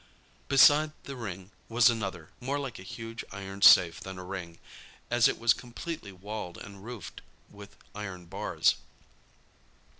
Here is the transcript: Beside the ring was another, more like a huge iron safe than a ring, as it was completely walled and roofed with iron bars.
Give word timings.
Beside 0.47 0.93
the 1.03 1.15
ring 1.15 1.51
was 1.69 1.87
another, 1.87 2.31
more 2.39 2.57
like 2.57 2.79
a 2.79 2.81
huge 2.81 3.23
iron 3.31 3.61
safe 3.61 3.99
than 3.99 4.17
a 4.17 4.23
ring, 4.23 4.57
as 5.11 5.27
it 5.27 5.37
was 5.37 5.53
completely 5.53 6.11
walled 6.11 6.57
and 6.57 6.83
roofed 6.83 7.21
with 7.51 7.75
iron 7.93 8.25
bars. 8.25 8.77